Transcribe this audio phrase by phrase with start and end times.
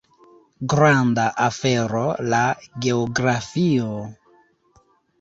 [0.73, 2.03] Granda afero
[2.33, 2.41] la
[2.89, 3.95] geografio!